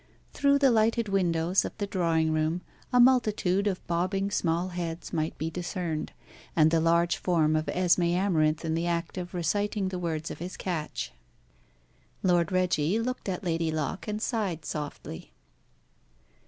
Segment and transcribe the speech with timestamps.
[0.33, 2.61] Through the lighted windows of the drawing room
[2.91, 6.11] a multitude of bobbing small heads might be discerned,
[6.55, 10.39] and the large form of Esmé Amarinth in the act of reciting the words of
[10.39, 11.11] his catch.
[12.23, 15.33] Lord Reggie looked at Lady Locke, and sighed softly.